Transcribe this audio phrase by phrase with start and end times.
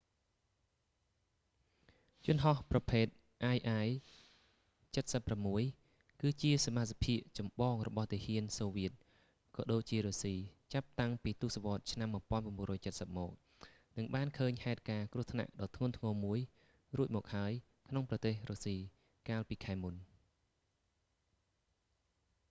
[2.25, 3.05] យន្តហោះប្រភេត
[3.53, 5.47] ii-76
[6.21, 8.91] គឺជាសមាសភាគចំបងរបស់ទាហានសូវៀត
[9.55, 10.35] ក៏ដូចជារុស្ស៊ី
[10.73, 13.31] ចាប់តាំងពីទសវត្សឆ្នាំ1970 មក
[13.97, 16.39] និងបានឃើញហេតុការណ៍គ្រោះថ្នាក់ដ៏ធ្ងន់ធ្ងរមួយ
[16.97, 17.51] រួចមកហើយ
[17.89, 18.75] ក្នុងប្រទេសរុស្ស៊ី
[19.29, 19.95] កាលពីខែមុន